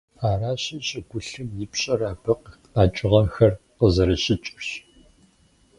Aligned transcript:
Аращи, 0.29 0.77
щӀыгулъым 0.87 1.49
и 1.63 1.65
пщӀэр 1.71 2.01
абы 2.11 2.33
къэкӀыгъэхэр 2.73 3.53
къызэрыщыкӀырщ. 3.77 4.69